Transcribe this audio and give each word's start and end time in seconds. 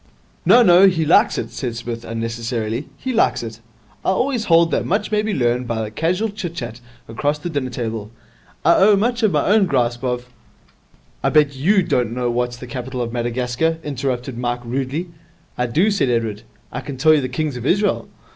'No, 0.47 0.63
no, 0.63 0.87
he 0.87 1.05
likes 1.05 1.37
it,' 1.37 1.51
said 1.51 1.75
Psmith, 1.75 2.03
unnecessarily. 2.03 2.89
'He 2.97 3.13
likes 3.13 3.43
it. 3.43 3.59
I 4.03 4.09
always 4.09 4.45
hold 4.45 4.71
that 4.71 4.83
much 4.83 5.11
may 5.11 5.21
be 5.21 5.31
learned 5.31 5.67
by 5.67 5.87
casual 5.91 6.29
chit 6.29 6.55
chat 6.55 6.81
across 7.07 7.37
the 7.37 7.51
dinner 7.51 7.69
table. 7.69 8.09
I 8.65 8.77
owe 8.77 8.95
much 8.95 9.21
of 9.21 9.31
my 9.31 9.45
own 9.45 9.67
grasp 9.67 10.03
of' 10.03 10.27
'I 11.23 11.29
bet 11.29 11.55
you 11.55 11.83
don't 11.83 12.13
know 12.13 12.31
what's 12.31 12.57
the 12.57 12.65
capital 12.65 12.99
of 12.99 13.13
Madagascar,' 13.13 13.77
interrupted 13.83 14.39
Mike 14.39 14.65
rudely. 14.65 15.09
'I 15.55 15.67
do,' 15.67 15.91
said 15.91 16.09
Edward. 16.09 16.41
'I 16.71 16.81
can 16.81 16.97
tell 16.97 17.13
you 17.13 17.21
the 17.21 17.29
kings 17.29 17.55
of 17.55 17.63
Israel?' 17.67 18.09